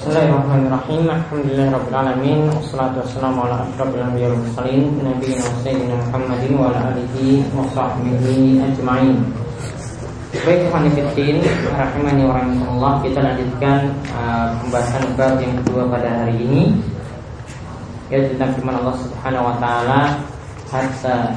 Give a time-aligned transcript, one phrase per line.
[0.00, 1.12] Bismillahirrahmanirrahim.
[1.12, 7.44] Alhamdulillahirabbil alamin wassalatu wassalamu ala asyrofil anbiya'i wal mursalin nabiyina sayyidina Muhammadin wa ala alihi
[7.52, 9.20] wa sahbihi ajma'in.
[10.40, 11.44] Baik Hanifidin
[11.76, 16.80] Rahimani wa rahimahullah Kita lanjutkan uh, pembahasan bab yang kedua pada hari ini
[18.08, 20.00] Yaitu tentang firman Allah subhanahu wa ta'ala
[20.72, 21.36] Hatta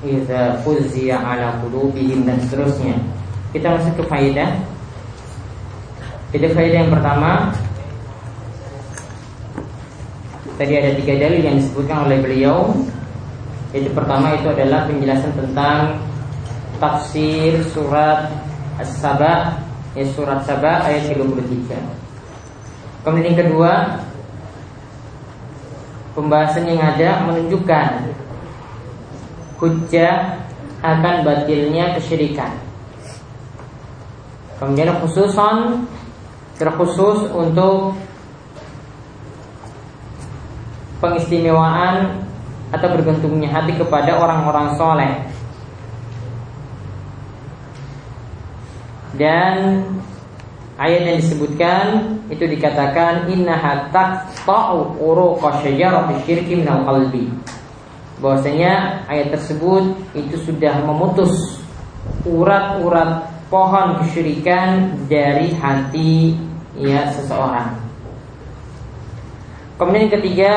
[0.00, 2.96] Iza fuzziya ala qulubihim dan seterusnya
[3.52, 4.56] Kita masuk ke faedah
[6.32, 7.52] Jadi faedah yang pertama
[10.54, 12.70] Tadi ada tiga dalil yang disebutkan oleh beliau
[13.74, 15.98] Yaitu pertama itu adalah penjelasan tentang
[16.78, 18.30] tafsir surat
[18.78, 19.58] As-Saba
[19.98, 21.74] ya surat Saba ayat 33.
[23.02, 23.98] Kemudian yang kedua
[26.14, 28.14] pembahasan yang ada menunjukkan
[29.58, 30.38] hujjah
[30.78, 32.54] akan batilnya kesyirikan.
[34.62, 35.90] Kemudian khususon
[36.54, 37.98] terkhusus untuk
[41.04, 42.24] pengistimewaan
[42.72, 45.12] atau bergantungnya hati kepada orang-orang soleh
[49.14, 49.86] dan
[50.74, 51.84] ayat yang disebutkan
[52.26, 57.30] itu dikatakan innaha taqta'u uruqa syajarati syirki minal qalbi.
[58.18, 61.62] Bahwasanya ayat tersebut itu sudah memutus
[62.26, 66.34] urat-urat pohon kesyirikan dari hati
[66.78, 67.70] ya seseorang.
[69.74, 70.52] Kemudian yang ketiga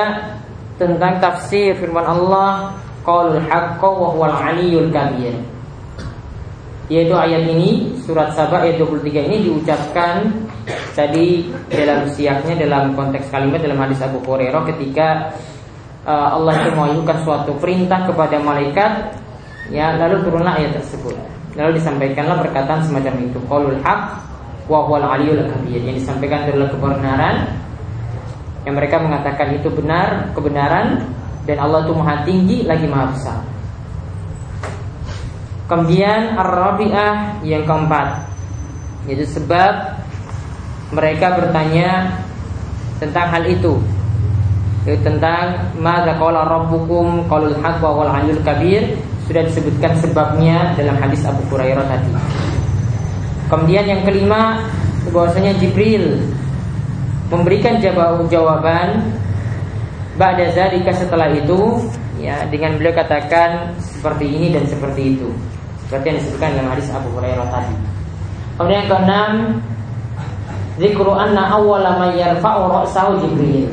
[0.77, 5.33] tentang tafsir firman Allah qaulul haqqo wa huwal aliyyul kabir.
[6.87, 10.23] Yaitu ayat ini surat Sabah ayat 23 ini diucapkan
[10.95, 15.35] tadi dalam siaknya dalam konteks kalimat dalam hadis Abu Hurairah ketika
[16.07, 19.19] uh, Allah itu mengajukan suatu perintah kepada malaikat
[19.67, 21.17] ya lalu turunlah ayat tersebut.
[21.59, 24.01] Lalu disampaikanlah perkataan semacam itu qaulul haq
[24.69, 25.81] wa huwal aliyul kabir.
[25.83, 27.35] Yang disampaikan adalah kebenaran
[28.67, 31.07] yang mereka mengatakan itu benar kebenaran
[31.47, 33.39] dan Allah itu maha tinggi lagi maha besar.
[35.67, 38.23] Kemudian Ar-Rabi'ah yang keempat
[39.03, 39.99] Yaitu sebab
[40.95, 42.15] Mereka bertanya
[43.03, 43.75] Tentang hal itu.
[44.87, 48.95] Yaitu tentang Mada qala rabbukum Qalul haq wa wal aliyul kabir?
[49.27, 52.15] Sudah disebutkan sebabnya dalam hadis Abu Hurairah tadi.
[53.51, 54.63] Kemudian yang kelima
[55.11, 56.23] bahwasanya Jibril
[57.27, 58.87] Memberikan jawaban
[60.17, 61.77] Ba'da zalika setelah itu
[62.17, 65.29] ya dengan beliau katakan seperti ini dan seperti itu
[65.87, 67.75] seperti yang disebutkan dalam hadis Abu Hurairah tadi.
[68.59, 69.31] Kemudian yang keenam,
[70.75, 73.71] zikru anna awwala man yarfa'u ra'sahu Jibril.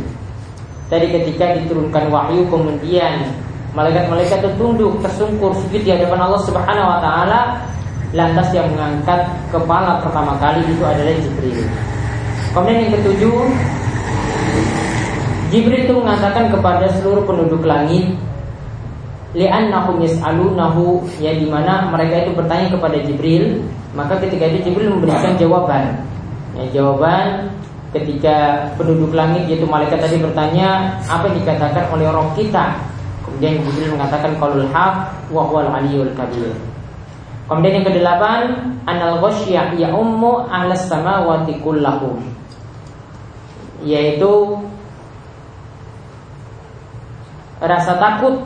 [0.86, 3.34] Tadi ketika diturunkan wahyu kemudian
[3.74, 7.40] malaikat-malaikat itu tunduk tersungkur sujud di hadapan Allah Subhanahu wa taala
[8.14, 11.66] lantas yang mengangkat kepala pertama kali itu adalah Jibril.
[12.54, 13.34] Kemudian yang ketujuh
[15.50, 18.14] Jibril itu mengatakan kepada seluruh penduduk langit
[19.34, 23.58] li'annahum yas'alunahu ya di mana mereka itu bertanya kepada Jibril
[23.98, 25.98] maka ketika itu Jibril memberikan jawaban.
[26.54, 27.50] Ya, jawaban
[27.90, 32.78] ketika penduduk langit yaitu malaikat tadi bertanya apa yang dikatakan oleh roh kita?
[33.26, 36.54] Kemudian Jibril mengatakan qaulul haq wa huwal aliyul kabir.
[37.50, 38.40] Kemudian yang kedelapan
[38.86, 42.22] anal ghasyah ya ummu ahlas samawati kullahum
[43.84, 44.58] yaitu
[47.60, 48.44] rasa takut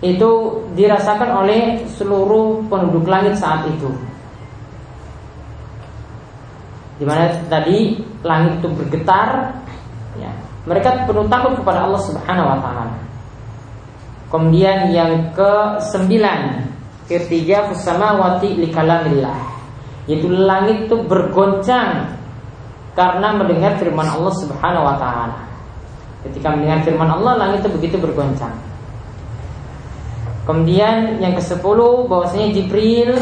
[0.00, 0.30] itu
[0.72, 3.92] dirasakan oleh seluruh penduduk langit saat itu.
[7.00, 9.56] Di mana tadi langit itu bergetar,
[10.16, 10.32] ya,
[10.64, 12.96] mereka penuh takut kepada Allah Subhanahu Wa Taala.
[14.30, 16.64] Kemudian yang ke sembilan,
[17.08, 19.40] ketiga wati likalamillah,
[20.08, 22.19] yaitu langit itu bergoncang
[22.98, 25.38] karena mendengar firman Allah Subhanahu Wa Taala.
[26.26, 28.52] Ketika mendengar firman Allah, langit itu begitu bergoncang.
[30.44, 31.78] Kemudian yang ke-10
[32.10, 33.12] bahwasanya Jibril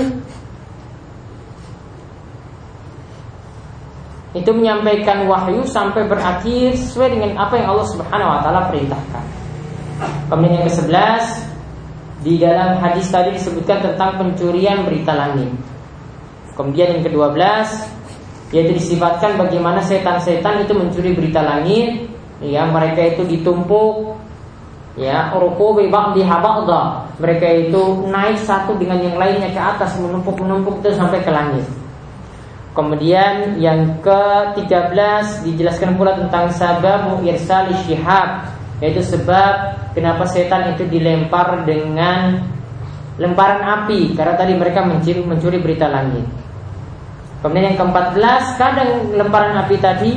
[4.37, 9.25] itu menyampaikan wahyu sampai berakhir sesuai dengan apa yang Allah Subhanahu wa taala perintahkan.
[10.31, 11.23] Kemudian yang ke-11
[12.23, 15.51] di dalam hadis tadi disebutkan tentang pencurian berita langit.
[16.55, 17.39] Kemudian yang ke-12
[18.49, 22.09] yaitu disifatkan bagaimana setan-setan itu mencuri berita langit,
[22.41, 24.17] ya mereka itu ditumpuk
[24.99, 30.95] ya rukubi ba'di ba'da mereka itu naik satu dengan yang lainnya ke atas menumpuk-menumpuk itu
[30.95, 31.67] sampai ke langit.
[32.75, 41.67] Kemudian yang ke-13 dijelaskan pula tentang sabab irsali syihab yaitu sebab kenapa setan itu dilempar
[41.67, 42.39] dengan
[43.19, 44.15] lemparan api.
[44.15, 46.23] Karena tadi mereka mencuri, mencuri berita langit
[47.39, 50.13] Kemudian yang keempat belas, kadang lemparan api tadi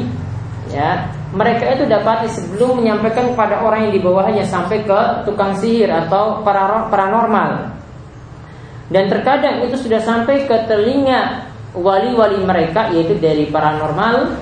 [0.74, 5.88] ya mereka itu dapat sebelum menyampaikan kepada orang yang di bawahnya sampai ke tukang sihir
[5.88, 7.72] atau paranormal.
[8.92, 14.36] Dan terkadang itu sudah sampai ke telinga wali-wali mereka yaitu dari paranormal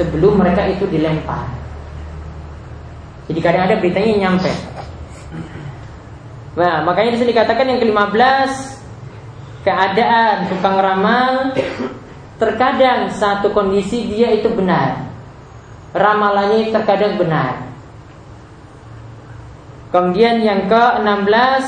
[0.00, 1.44] sebelum mereka itu dilempar.
[3.28, 4.48] Jadi kadang ada beritanya yang nyampe.
[6.56, 8.77] Nah, makanya di sini dikatakan yang ke-15
[9.68, 11.52] keadaan tukang ramal
[12.40, 15.12] terkadang satu kondisi dia itu benar.
[15.92, 17.68] Ramalannya terkadang benar.
[19.92, 21.64] Kemudian yang ke-16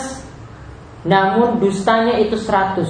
[1.05, 2.89] namun dustanya itu 100.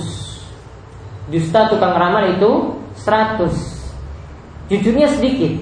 [1.30, 3.50] Dusta tukang ramal itu 100.
[4.70, 5.58] Jujurnya sedikit.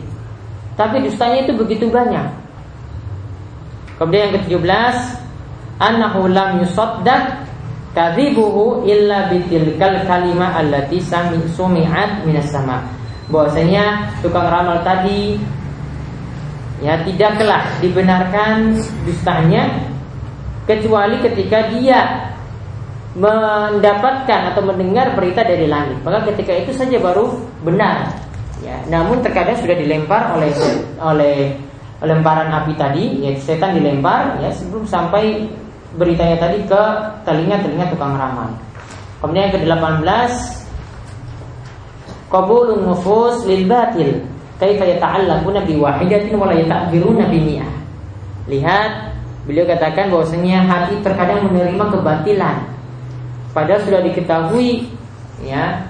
[0.76, 2.28] Tapi dustanya itu begitu banyak.
[3.96, 4.96] Kemudian yang ke-17
[5.80, 7.47] annahu lam yusaddaq
[7.96, 12.84] kadhibuhu illa bitilkal kalima allati sumi'at minas sama.
[13.28, 15.36] Bahwasanya tukang ramal tadi
[16.80, 19.68] ya tidaklah dibenarkan dustanya
[20.64, 22.28] kecuali ketika dia
[23.18, 25.98] mendapatkan atau mendengar berita dari langit.
[26.04, 27.34] Maka ketika itu saja baru
[27.66, 28.14] benar.
[28.58, 30.50] Ya, namun terkadang sudah dilempar oleh
[30.98, 31.54] oleh
[32.02, 35.46] lemparan api tadi, ya setan dilempar ya sebelum sampai
[35.98, 36.82] beritanya tadi ke
[37.26, 38.54] telinga-telinga tukang ramal.
[39.18, 40.30] Kemudian yang ke-18
[42.30, 44.22] Qabulun nufus lil batil
[44.62, 47.72] Kaifa yata'allaquna bi wahidatin wa la yata'biruna bi mi'ah
[48.46, 48.92] Lihat
[49.48, 52.68] Beliau katakan bahwasanya hati terkadang menerima kebatilan.
[53.56, 54.92] Padahal sudah diketahui
[55.40, 55.88] ya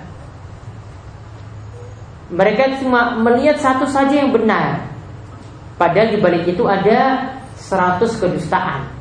[2.30, 4.86] mereka cuma melihat satu saja yang benar.
[5.74, 8.97] Padahal di balik itu ada 100 kedustaan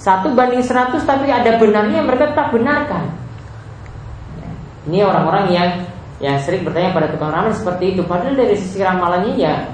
[0.00, 3.12] satu banding seratus tapi ada benarnya mereka tak benarkan.
[4.88, 5.70] Ini orang-orang yang
[6.24, 8.02] yang sering bertanya pada tukang ramal seperti itu.
[8.08, 9.68] Padahal dari sisi ramalannya ya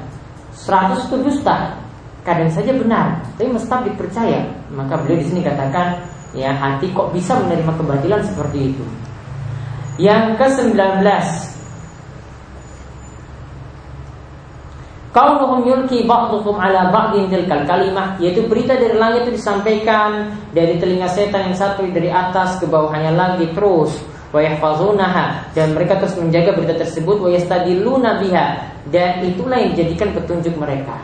[0.50, 1.78] seratus itu dusta.
[2.26, 4.50] Kadang saja benar, tapi mesti dipercaya.
[4.74, 6.02] Maka beliau di sini katakan,
[6.34, 8.84] ya hati kok bisa menerima kebatilan seperti itu.
[10.02, 11.06] Yang ke-19
[15.16, 18.20] Kaunuhum yulki ba'dukum ala ba'din tilkal kalimah.
[18.20, 23.16] Yaitu berita dari langit itu disampaikan Dari telinga setan yang satu dari atas ke bawahnya
[23.16, 23.96] lagi terus.
[24.28, 25.56] Wa yahfazunaha.
[25.56, 27.16] Dan mereka terus menjaga berita tersebut.
[27.16, 28.76] Wa yastadiluna biha.
[28.92, 31.00] Dan itulah yang dijadikan petunjuk mereka.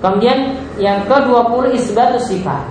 [0.00, 2.64] Kemudian yang ke-20 isbatus sifat.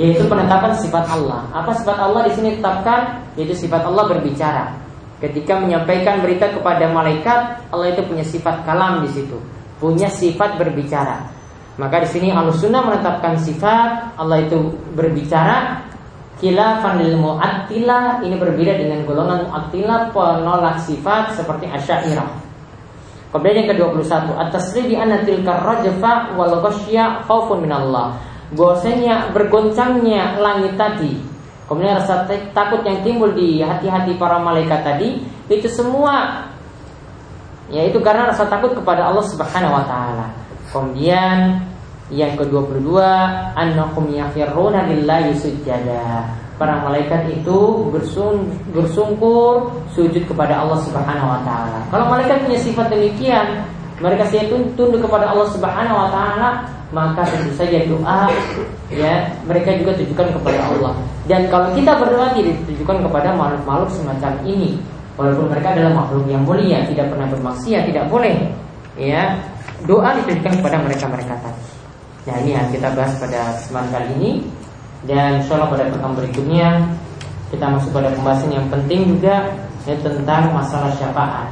[0.00, 1.52] Yaitu penetapan sifat Allah.
[1.52, 2.24] Apa sifat Allah?
[2.26, 3.28] Di sini tetapkan?
[3.36, 4.83] Yaitu sifat Allah berbicara.
[5.24, 9.40] Ketika menyampaikan berita kepada malaikat, Allah itu punya sifat kalam di situ,
[9.80, 11.32] punya sifat berbicara.
[11.80, 15.80] Maka di sini Sunnah menetapkan sifat Allah itu berbicara
[16.44, 22.28] khilafan lil mu'attilah ini berbeda dengan golongan mu'attilah penolak sifat seperti asy'ariyah.
[23.32, 28.20] Kemudian yang ke-21 at-tasrih bi anna tilka rajfa wal ghasyya khaufun minallah.
[28.52, 31.33] Bahwasanya bergoncangnya langit tadi
[31.64, 36.44] Kemudian rasa takut yang timbul di hati-hati para malaikat tadi itu semua
[37.72, 40.26] yaitu karena rasa takut kepada Allah Subhanahu wa taala.
[40.68, 41.64] Kemudian
[42.12, 43.00] yang ke-22
[43.56, 46.28] annahum yafirruna billahi sujada.
[46.54, 51.80] Para malaikat itu bersung, bersungkur sujud kepada Allah Subhanahu wa taala.
[51.88, 53.64] Kalau malaikat punya sifat demikian,
[53.98, 54.28] mereka
[54.76, 56.48] tunduk kepada Allah Subhanahu wa taala,
[56.94, 58.30] maka tentu saja doa
[58.88, 60.94] ya mereka juga tujukan kepada Allah.
[61.26, 64.78] Dan kalau kita berdoa tidak ditujukan kepada makhluk-makhluk semacam ini,
[65.18, 68.36] walaupun mereka adalah makhluk yang mulia, tidak pernah bermaksiat, tidak boleh
[68.94, 69.34] ya
[69.90, 71.64] doa ditujukan kepada mereka-mereka tadi.
[72.24, 74.30] Nah ini yang kita bahas pada kesempatan kali ini
[75.04, 76.68] dan insyaallah pada pertemuan berikutnya
[77.52, 79.52] kita masuk pada pembahasan yang penting juga
[79.84, 81.50] ya, tentang masalah syafaat.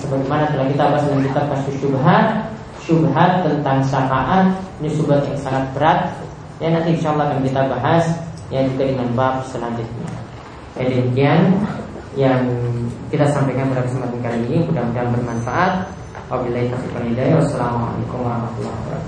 [0.00, 2.53] Sebagaimana telah kita bahas dalam kitab kasus syubhat
[2.84, 6.00] syubhat tentang syafaat ini syubhat yang sangat berat.
[6.62, 8.04] Ya nanti insya Allah akan kita bahas
[8.52, 10.08] ya juga dengan bab selanjutnya.
[10.78, 11.40] Ya demikian
[12.14, 12.40] yang
[13.10, 14.58] kita sampaikan pada kesempatan kali ini.
[14.70, 15.72] Mudah-mudahan bermanfaat.
[16.24, 16.96] Wabillahi taufiq
[17.36, 19.03] wassalamualaikum warahmatullahi wabarakatuh